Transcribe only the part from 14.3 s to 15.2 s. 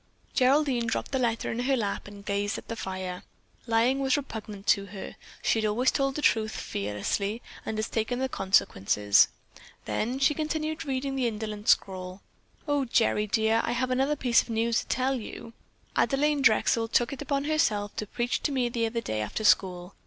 of news to tell